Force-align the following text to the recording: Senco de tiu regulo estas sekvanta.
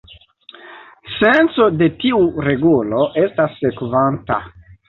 Senco 1.17 1.67
de 1.83 1.91
tiu 2.05 2.23
regulo 2.49 3.05
estas 3.27 3.63
sekvanta. 3.63 4.43